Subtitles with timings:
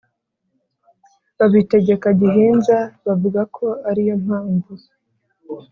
[1.37, 4.73] babitegeka gihinza bavuga ko ariyo mpamvu